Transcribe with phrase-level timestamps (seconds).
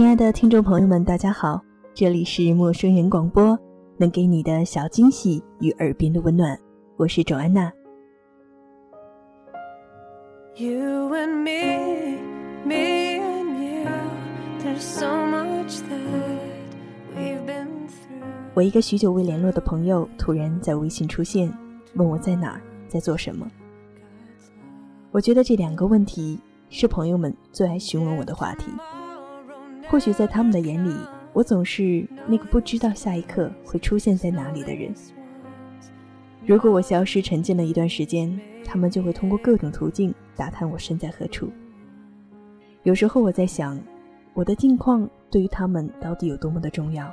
[0.00, 1.60] 亲爱的听众朋友们，大家好，
[1.92, 3.54] 这里是陌生人广播，
[3.98, 6.58] 能给你的小惊喜与耳边的温暖，
[6.96, 7.70] 我是周安娜。
[18.54, 21.52] 我一个许久未联络的朋友突然在微信出现，
[21.96, 23.46] 问我在哪儿，在做什么。
[25.10, 28.72] 我觉得这两个问题是朋友们最爱询问我的话题。
[29.90, 30.94] 或许在他们的眼里，
[31.32, 34.94] 我总是那个不知道下一刻会出现在哪里的人。
[36.46, 41.50] 如果我消失沉浸了一段时间，他们就会通过各种途径打探我身在何处。
[42.84, 43.80] 有时候我在想，
[44.32, 47.12] 我的近况对于他们到底有多么的重要？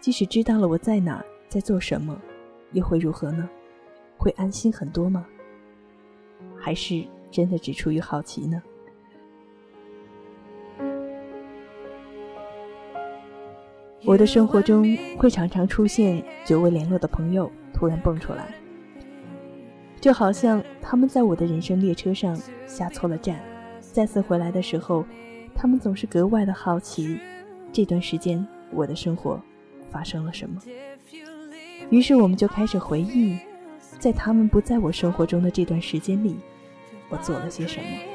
[0.00, 2.20] 即使知道了我在哪，在做什么，
[2.72, 3.48] 又会如何呢？
[4.18, 5.24] 会安心很多吗？
[6.56, 8.60] 还是真的只出于好奇呢？
[14.06, 14.84] 我的生活中
[15.16, 18.54] 会常常出现久未联络的朋友突然蹦出来，
[19.98, 23.40] 就好像他们在我的人生列车上下错了站，
[23.80, 25.06] 再次回来的时候，
[25.54, 27.18] 他们总是格外的好奇
[27.72, 29.40] 这段时间我的生活
[29.90, 30.60] 发生了什么。
[31.88, 33.38] 于是我们就开始回忆，
[33.98, 36.36] 在他们不在我生活中的这段时间里，
[37.08, 38.13] 我做了些什么。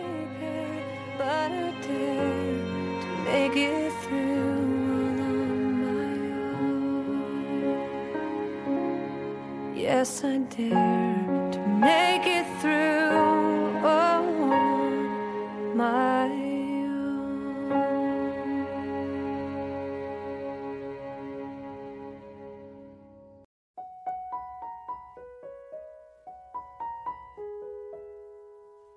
[10.23, 12.99] I dare to make it through.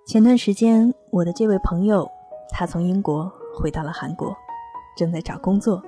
[0.05, 2.07] 前段时间，我的这位朋友，
[2.51, 4.37] 他从英国回到了韩国，
[4.95, 5.83] 正在找工作，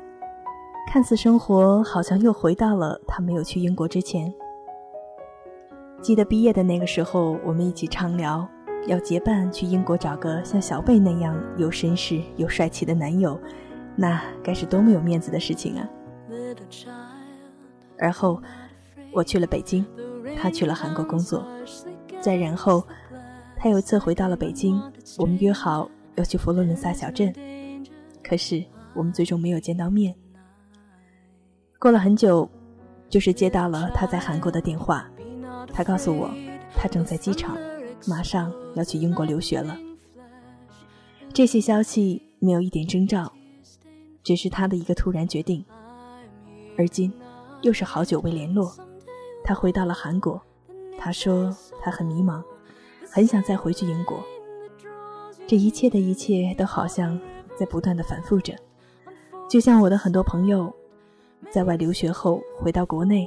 [0.88, 4.32] 看似生活好像又回到了他没有去英国之前。
[6.04, 8.46] 记得毕业的那个时候，我们一起畅聊，
[8.86, 13.40] 要结伴去英国找个像小贝那样又绅士又帅气的男友，
[13.96, 15.88] 那该是多么有面子的事情啊！
[17.98, 18.38] 而后，
[19.12, 19.82] 我去了北京，
[20.36, 21.42] 他去了韩国工作，
[22.20, 22.86] 再然后，
[23.56, 24.78] 他有一次回到了北京，
[25.16, 27.32] 我们约好要去佛罗伦萨小镇，
[28.22, 30.14] 可是我们最终没有见到面。
[31.78, 32.46] 过了很久，
[33.08, 35.08] 就是接到了他在韩国的电话。
[35.74, 36.30] 他告诉我，
[36.76, 37.58] 他正在机场，
[38.06, 39.76] 马上要去英国留学了。
[41.32, 43.32] 这些消息没有一点征兆，
[44.22, 45.64] 只是他的一个突然决定。
[46.78, 47.12] 而今，
[47.62, 48.72] 又是好久未联络，
[49.42, 50.40] 他回到了韩国。
[50.96, 52.40] 他说他很迷茫，
[53.10, 54.22] 很想再回去英国。
[55.46, 57.20] 这一切的一切都好像
[57.58, 58.54] 在不断的反复着，
[59.48, 60.72] 就像我的很多朋友，
[61.50, 63.26] 在外留学后回到国内，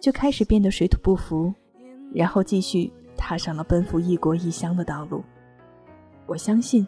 [0.00, 1.52] 就开始变得水土不服。
[2.12, 5.22] 然后继续踏上了奔赴异国异乡的道路。
[6.26, 6.86] 我相信，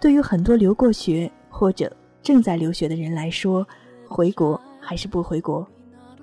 [0.00, 3.66] 对于很多留过学或者正在留学的人来说，
[4.06, 5.66] 回国还是不回国，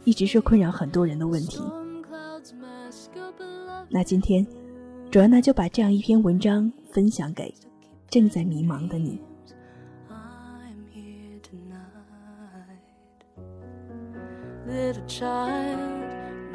[0.04, 1.62] 一直是困扰很多人的问题。
[3.90, 4.46] 那今天，
[5.12, 7.54] 卓安娜就把这样一篇文章分享给
[8.10, 9.22] 正在迷茫的你。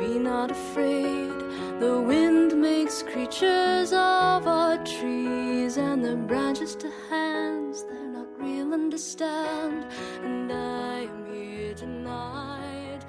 [0.00, 1.30] Be not afraid.
[1.78, 8.72] The wind makes creatures of our trees, and the branches to hands they're not real
[8.72, 9.84] understand.
[10.24, 13.02] And I am here tonight.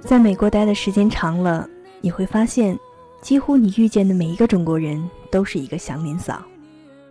[0.00, 1.68] 在美国待的时间长了，
[2.00, 2.78] 你会发现，
[3.20, 6.42] 几乎你遇见的每一个中国人都是一个祥林嫂。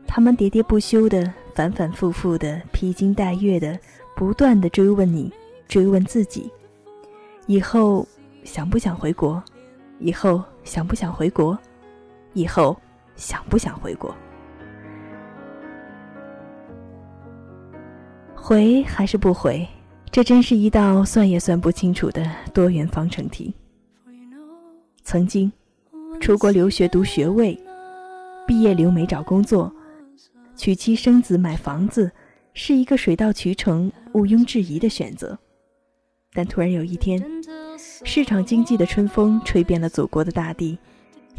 [0.08, 3.78] 他们喋喋不休的、反反复复的、披荆戴月的、
[4.16, 5.32] 不断的追问你，
[5.68, 6.50] 追问自己，
[7.46, 8.08] 以后。
[8.46, 9.44] 想不想回国？
[10.00, 11.58] 以后想不想回国？
[12.34, 12.80] 以后
[13.16, 14.16] 想不想回国？
[18.36, 19.68] 回还是不回？
[20.12, 23.53] 这真是一道算也算不清楚的多元方程题。
[25.02, 25.52] 曾经，
[26.22, 27.59] 出国留学读学位，
[28.48, 29.74] 毕业留美找工作，
[30.56, 32.12] 娶妻生子买房子，
[32.53, 35.38] 是一个水到渠成、毋庸置疑的选择。
[36.32, 37.22] 但突然有一天，
[37.78, 40.78] 市场经济的春风吹遍了祖国的大地，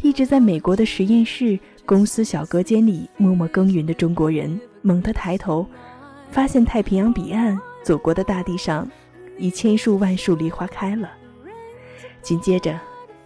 [0.01, 5.65] 一直在美国的实验室、公司小隔间里默默耕耘的中国人猛地抬头，
[6.29, 8.87] 发现太平洋彼岸，祖国的大地上，
[9.37, 11.09] 已千树万树梨花开了。
[12.21, 12.79] 紧接着，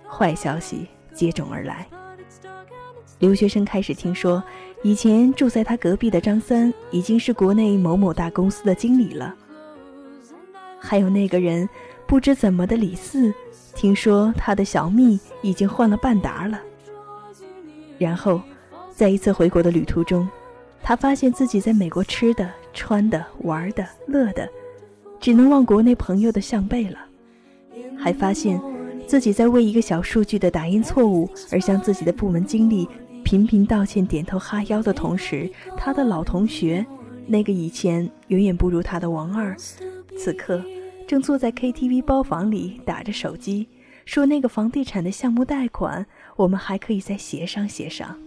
[0.08, 1.88] 坏消息接踵而来，
[3.20, 4.42] 留学生开始听说，
[4.84, 9.36] 以前住在他隔壁的张三已经是国内某某大公司的经理了。
[10.84, 11.70] 还有那个人，
[12.12, 13.34] 不知怎么的李四，
[13.74, 16.60] 听说他的小蜜已经换了半打了。
[17.98, 18.42] 然后，
[18.94, 20.28] 在一次回国的旅途中，
[20.84, 24.46] 他发现自己在美国吃的、穿的、玩的、乐的，
[25.22, 27.00] 只能望国内朋友的项背了。
[27.98, 28.62] 还发现，
[29.08, 32.90] 自己在为一个小数据的打印错误而向自己的部门经理
[33.24, 36.86] 频频道歉、点头哈腰的同时，他的老同学，
[37.26, 39.56] 那个以前远远不如他的王二，
[40.18, 40.62] 此刻
[41.12, 43.68] 正坐在 KTV 包房里打着手机，
[44.06, 46.06] 说那个房地产的项目贷款，
[46.38, 48.18] 我们还可以再协商协商。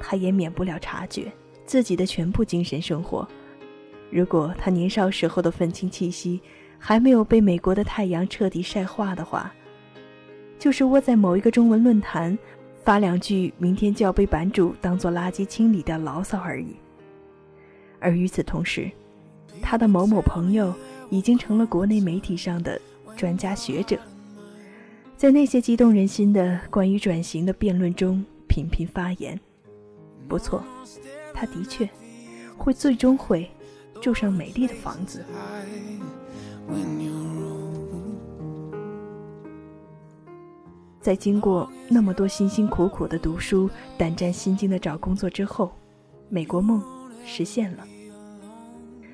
[0.00, 1.30] 他也免不了察觉
[1.64, 3.24] 自己的全部精神生活。
[4.10, 6.40] 如果他年少时候的愤青气息
[6.80, 9.54] 还没有被美国的太阳彻底晒化的话，
[10.58, 12.36] 就是窝在某一个中文论坛
[12.82, 16.76] 发两句“明天就要被版主当做垃圾清理掉”牢骚而已。
[17.98, 18.90] 而与此同时，
[19.60, 20.74] 他的某某朋友
[21.10, 22.80] 已经成了国内媒体上的
[23.16, 23.98] 专家学者，
[25.16, 29.38] 在那些激动人心的关于转型的辩论中频频发言。
[30.26, 30.64] 不错，
[31.34, 31.88] 他的确
[32.56, 33.50] 会最终会
[34.00, 35.24] 住上美丽的房子。
[41.00, 45.72] 在经过那么多辛辛苦苦的读书、胆战心惊的找工作之后，
[46.28, 46.82] 美国梦
[47.24, 47.84] 实现了。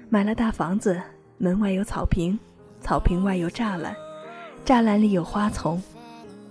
[0.09, 1.00] 买了大房子，
[1.38, 2.38] 门外有草坪，
[2.81, 3.94] 草坪外有栅栏，
[4.65, 5.81] 栅栏里有花丛。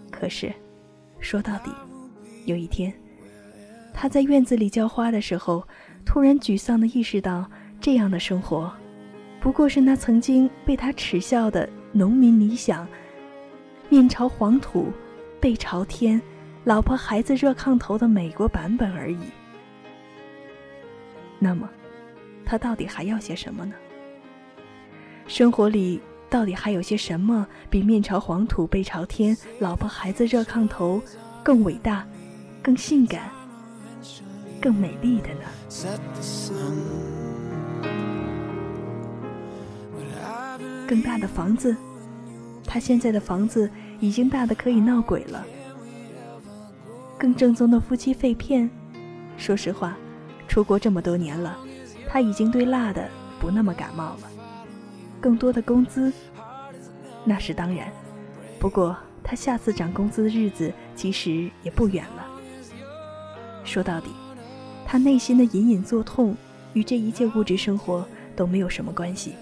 [0.09, 0.53] 可是，
[1.19, 1.69] 说到底，
[2.45, 2.93] 有一天。
[3.93, 5.65] 他在院子里浇花的时候，
[6.05, 7.49] 突然沮丧地意识到，
[7.81, 8.71] 这样的生活，
[9.41, 12.87] 不过是那曾经被他耻笑的农民理想：
[13.89, 14.91] 面朝黄土，
[15.45, 16.19] 背朝天，
[16.63, 19.19] 老婆孩子热炕头的美国版本而已。
[21.37, 21.69] 那么，
[22.43, 23.75] 他到底还要些什么呢？
[25.27, 26.01] 生活里
[26.31, 30.99] 到底还有些什么比面朝黄土背朝天，老婆孩子热炕头
[31.43, 32.03] 更伟大、
[32.63, 33.29] 更性感？
[34.59, 35.41] 更美丽的呢？
[40.87, 41.77] 更大的房子，
[42.65, 43.69] 他现在的房子
[43.99, 45.45] 已经大的可以闹鬼了。
[47.17, 48.69] 更正宗的夫妻肺片，
[49.37, 49.97] 说实话，
[50.47, 51.57] 出国这么多年了，
[52.07, 53.09] 他已经对辣的
[53.39, 54.29] 不那么感冒了。
[55.21, 56.11] 更多的工资，
[57.23, 57.91] 那是当然。
[58.59, 62.25] 不过他下次涨工资的日子其实也不远了。
[63.63, 64.09] 说到底。
[64.87, 66.37] 他内心的隐隐作痛，
[66.73, 69.33] 与这一切物质生活都没有什么关系。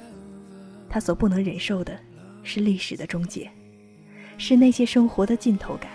[0.90, 2.00] 他所不能忍受的，
[2.44, 3.52] 是历史的终结，
[4.38, 5.90] 是那些生活的尽头感，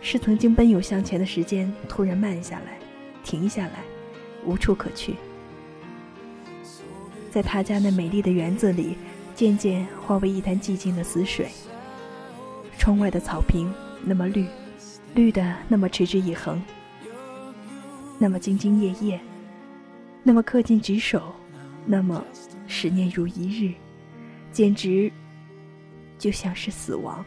[0.00, 2.78] 是曾经奔涌向前的时间突然慢下来，
[3.22, 3.82] 停下来，
[4.44, 5.14] 无处可去。
[7.30, 8.96] 在他家那美丽的园子里，
[9.34, 11.48] 渐渐化为一潭寂静的死水。
[12.78, 13.72] 窗外的草坪
[14.04, 14.46] 那么绿，
[15.14, 16.62] 绿的那么持之以恒。
[18.18, 19.20] 那么兢兢业业，
[20.22, 21.32] 那么恪尽职守，
[21.84, 22.24] 那么
[22.66, 23.74] 十年如一日，
[24.52, 25.10] 简直
[26.18, 27.24] 就像是死亡。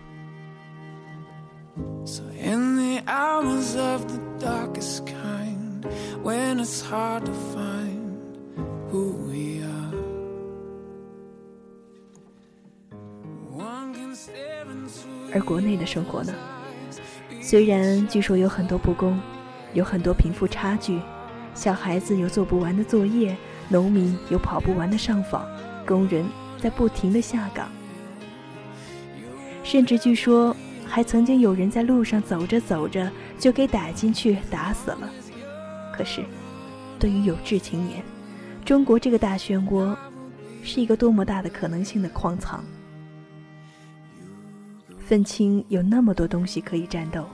[2.03, 5.85] So in the hours of the darkest kind
[6.23, 8.17] when it's hard to find
[8.89, 9.67] who we are
[15.33, 16.33] 而国内的生活呢？
[17.41, 19.19] 虽然据说有很多不公
[19.73, 20.99] 有很多贫富差距
[21.53, 23.35] 小孩子有做不完的作业
[23.69, 25.45] 农民有跑不完的上访
[25.85, 26.25] 工人
[26.57, 27.69] 在不停的下岗。
[29.63, 30.55] 甚至据说
[30.87, 35.09] 还曾经有人在路上走着走着就给打进去打死了。
[35.95, 36.23] 可是，
[36.97, 38.03] 对于有志青年，
[38.65, 39.95] 中国这个大漩涡
[40.63, 42.63] 是一个多么大的可能性的矿藏。
[44.99, 47.25] 愤青有那么多东西可以战斗。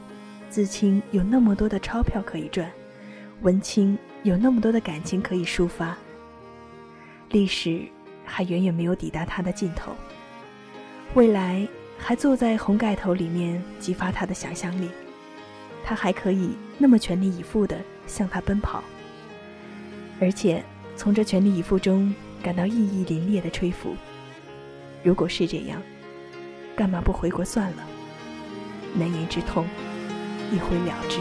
[0.50, 2.72] 自清有那么多的钞票可以赚，
[3.42, 5.98] 文青有那么多的感情可以抒发。
[7.32, 7.82] 历史
[8.24, 9.94] 还远远没有抵达它的尽头，
[11.16, 14.90] 未来还坐在红盖头里面激发他的想象力，
[15.84, 18.84] 他还可以那么全力以赴地向他奔跑，
[20.20, 20.64] 而且
[20.96, 23.96] 从这全力以赴中感到意义凛冽的吹拂。
[25.04, 25.82] 如果是这样，
[26.76, 27.84] 干嘛不回国算了？
[28.96, 29.66] 难言之痛。
[30.52, 31.18] 一挥了之。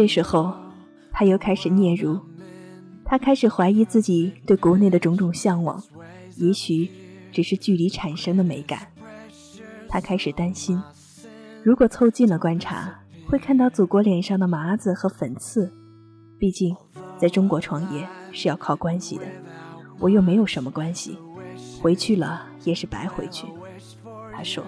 [0.00, 0.54] 这时候，
[1.12, 2.18] 他又开始嗫嚅，
[3.04, 5.78] 他开始怀疑自己对国内的种种向往，
[6.38, 6.90] 也许
[7.30, 8.86] 只是距离产生的美感。
[9.90, 10.82] 他开始担心，
[11.62, 15.70] 如果凑近了观察，会看到祖国脸上的麻子和粉刺。
[16.38, 16.74] 毕竟，
[17.18, 19.24] 在中国创业是要靠关系的，
[19.98, 21.18] 我又没有什么关系，
[21.82, 23.46] 回去了也是白回去。
[24.32, 24.64] 他说：“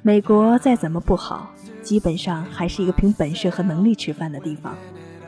[0.00, 1.52] 美国再怎么不好。”
[1.88, 4.76] 基本上还是一个凭本事和能力吃饭的地方，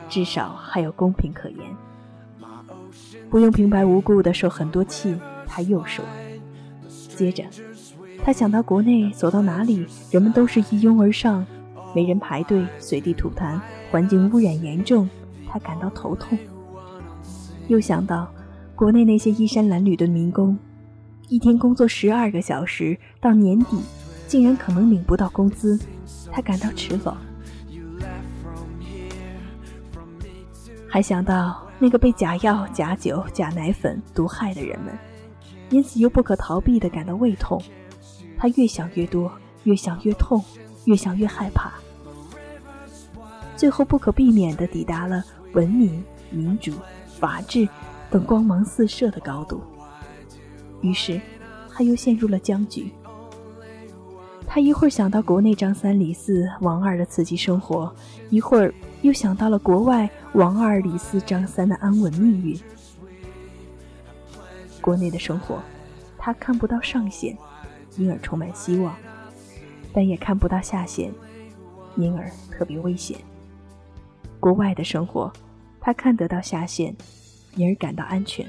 [0.07, 1.59] 至少还有公平可言，
[3.31, 5.19] 不用平白无故的受很多气。
[5.47, 6.05] 他又说，
[7.15, 7.43] 接着
[8.23, 11.43] 他想到国内走到哪里人们都是一拥而上，
[11.95, 15.09] 没人排队，随地吐痰，环境污染严重，
[15.49, 16.37] 他感到头痛。
[17.69, 18.31] 又想到
[18.75, 20.55] 国内那些衣衫褴褛的民工，
[21.27, 23.79] 一天工作十二个小时，到年底
[24.27, 25.79] 竟然可能领不到工资。
[26.31, 27.13] 他感到耻辱，
[30.89, 34.97] 还想到那个被假药、假酒、假奶粉毒害的人们，
[35.69, 37.61] 因此又不可逃避地感到胃痛。
[38.37, 39.31] 他越想越多，
[39.63, 40.43] 越想越痛，
[40.85, 41.71] 越想越害怕，
[43.55, 45.23] 最后不可避免地抵达了
[45.53, 46.73] 文明、民主、
[47.07, 47.67] 法治
[48.09, 49.61] 等光芒四射的高度。
[50.81, 51.21] 于是，
[51.69, 52.91] 他又陷入了僵局。
[54.53, 57.89] 他一会儿想到国内张三李四王二的刺激生活，
[58.29, 62.59] 一会儿又想到了国外王二李四张三的安稳命运。
[64.81, 65.63] 国内的生活，
[66.17, 67.37] 他看不到上限，
[67.95, 68.93] 因而充满希望；
[69.93, 71.13] 但也看不到下限，
[71.95, 73.17] 因而特别危险。
[74.37, 75.31] 国外的生活，
[75.79, 76.93] 他看得到下限，
[77.55, 78.45] 因而感到安全；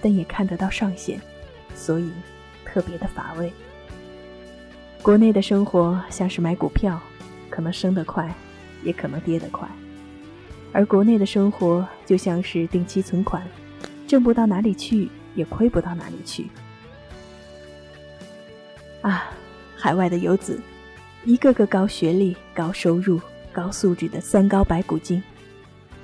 [0.00, 1.20] 但也看得到上限，
[1.74, 2.10] 所以
[2.64, 3.52] 特别的乏味。
[5.06, 7.00] 国内的生活像是买股票，
[7.48, 8.28] 可能升得快，
[8.82, 9.64] 也可能跌得快；
[10.72, 13.40] 而国内的生活就像是定期存款，
[14.04, 16.48] 挣不到哪里去，也亏不到哪里去。
[19.02, 19.30] 啊，
[19.76, 20.60] 海外的游子，
[21.24, 23.20] 一个个高学历、高收入、
[23.52, 25.22] 高素质的三高白骨精，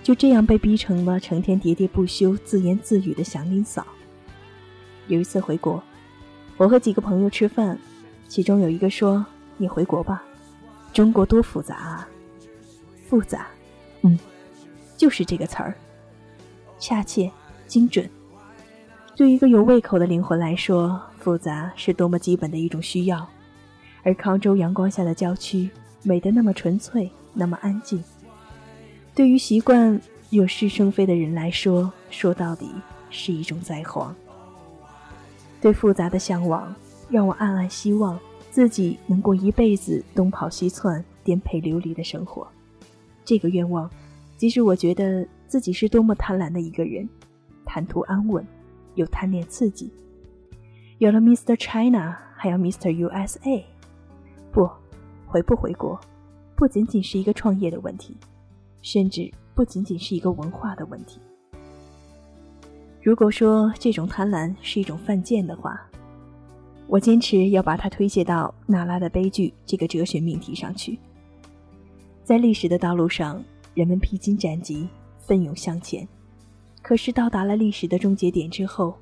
[0.05, 3.85] 就这样被逼成了成天喋喋不休、自言自语的祥林嫂。
[5.09, 5.83] 有一次回国，
[6.57, 7.77] 我和几个朋友吃饭。
[8.33, 9.23] 其中有一个说
[9.59, 10.23] ：“你回国吧，
[10.91, 12.09] 中国多复杂啊！
[13.07, 13.47] 复杂，
[14.01, 14.19] 嗯，
[14.97, 15.75] 就是这个词儿，
[16.79, 17.31] 恰切、
[17.67, 18.09] 精准。
[19.15, 23.29] 对一个有胃口的灵魂来说，复杂是多么基本的一种需要。
[24.03, 25.69] 而康州阳光下的郊区，
[26.03, 28.03] 美得那么纯粹，那么安静。
[29.15, 32.71] 对于习惯有是生非的人来说，说到底
[33.11, 34.17] 是一种灾荒。
[35.61, 36.75] 对复杂的向往。”
[37.13, 38.19] 让我暗暗希望
[38.51, 42.49] 自己能过一辈子东跑西窜、颠沛流离的生活。
[43.23, 43.89] 这个愿望，
[44.39, 47.07] 即使我觉得自己是多么贪婪的一个人，
[47.67, 48.43] 贪图安稳，
[48.95, 49.93] 又贪恋刺激。
[50.97, 51.55] 有了 Mr.
[51.57, 52.91] China，还要 Mr.
[52.91, 53.63] USA。
[54.51, 54.67] 不，
[55.27, 56.01] 回不回国，
[56.57, 58.17] 不仅仅是一个创业的问题，
[58.81, 61.21] 甚至不仅仅是一个文化的问题。
[63.03, 65.79] 如果说这种贪婪是一种犯贱的话，
[66.93, 70.99] 我坚持要把它推卸到娜拉的悲剧这个哲学命题上去。
[72.23, 74.87] 在历史的道路上，人们披荆斩棘，
[75.19, 76.07] 奋勇向前。
[76.83, 78.95] 可是到达了历史的终结点之后，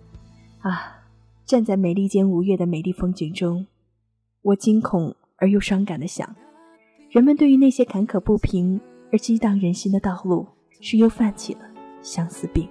[0.61, 1.03] 啊，
[1.45, 3.67] 站在美利坚五月的美丽风景中，
[4.43, 6.37] 我惊恐而又伤感地想：
[7.11, 8.81] 人们对于那些坎坷不平
[9.11, 10.47] 而激荡人心的道路，
[10.81, 11.63] 是又犯起了
[12.03, 12.69] 相思病。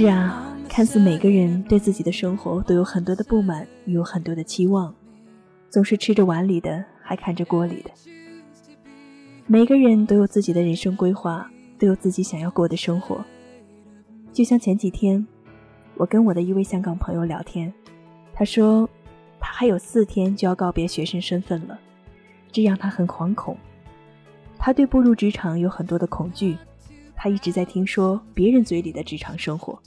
[0.00, 4.94] 是啊，看似每个人对自己的生活都有很多的不满，有很多的期望，
[5.68, 7.90] 总是吃着碗里的，还看着锅里的。
[9.46, 13.22] 每个人都有自己的人生规划，都有自己想要过的生活。
[14.32, 15.26] 就像前几天，
[15.96, 17.70] 我跟我的一位香港朋友聊天，
[18.32, 18.88] 他说。
[19.42, 21.78] 他还有四天就要告别学生身份了，
[22.52, 23.54] 这让他很惶恐。
[24.58, 26.56] 他对步入职场有很多的恐惧，
[27.22, 29.78] 他一直在听说别人嘴里的职场生活。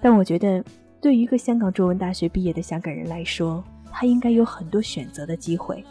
[0.00, 0.64] 但我觉得，
[1.02, 3.62] 对于一个香港中文大学毕业的香港人来说，
[3.92, 5.84] 他应该有很多选择的机会。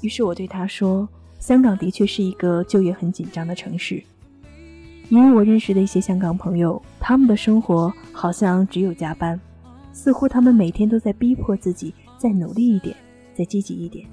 [0.00, 4.02] 于是我对他说：“香港的确是一个就业很紧张的城市，
[5.08, 9.40] 因为我认识的一些香港朋友，他们的生活好像只有加班。”
[9.94, 12.96] 似乎他们每天都在逼迫自己再努力一点，
[13.36, 14.04] 再积极一点，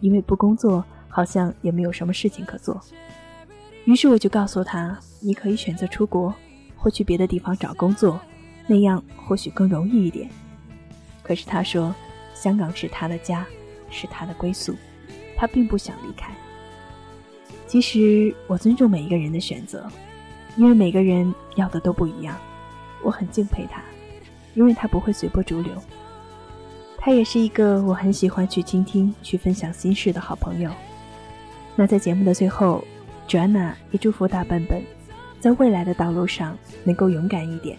[0.00, 2.78] 因为不工作好像也没有什么事情可做。
[3.84, 6.34] 于是我就告诉他：“你可以选择出国，
[6.76, 8.18] 或去别的地方找工作，
[8.66, 10.28] 那样或许更容易一点。”
[11.22, 11.94] 可是他说
[12.34, 13.46] ：“香港是他的家，
[13.90, 14.74] 是他的归宿，
[15.36, 16.34] 他并不想离开。”
[17.66, 19.86] 其实我尊重每一个人的选择，
[20.56, 22.38] 因为每个人要的都不一样。
[23.02, 23.82] 我很敬佩他，
[24.54, 25.72] 因为他不会随波逐流。
[26.96, 30.70] 他也是一个我很喜欢去倾听、去分享心事的好朋友。
[31.76, 32.82] 那在节目的最后
[33.28, 34.82] ，Joanna 也祝福大笨笨，
[35.40, 37.78] 在未来的道路上能够勇敢一点。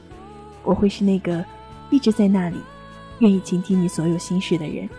[0.64, 1.44] 我会是那个
[1.90, 2.58] 一直在那里，
[3.20, 4.90] 愿意倾听你所有心事的人。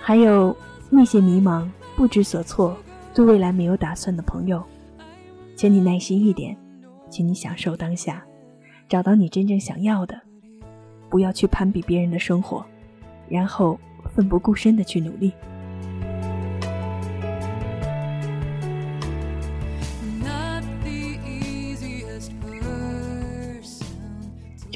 [0.00, 0.56] 还有
[0.90, 2.76] 那些迷茫、不知所措、
[3.14, 4.62] 对未来没有打算的朋友，
[5.56, 6.56] 请你耐心一点，
[7.10, 8.22] 请你享受当下。
[8.88, 10.20] 找到你真正想要的，
[11.10, 12.64] 不要去攀比别人的生活，
[13.28, 13.76] 然后
[14.14, 15.32] 奋不顾身的去努力。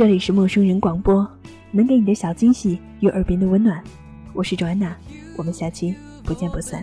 [0.01, 1.31] 这里是陌生人广播，
[1.71, 3.85] 能给你的小惊喜与耳边的温暖。
[4.33, 4.97] 我是卓安娜，
[5.37, 6.83] 我们下期不见不散。